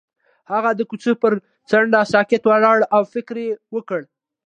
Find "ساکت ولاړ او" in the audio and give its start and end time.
2.13-3.01